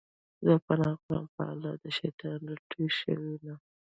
زه 0.45 0.53
پناه 0.65 0.95
غواړم 1.01 1.25
په 1.35 1.43
الله 1.51 1.73
د 1.83 1.85
شيطان 1.97 2.39
رټلي 2.49 2.89
شوي 2.99 3.35
نه 3.45 3.55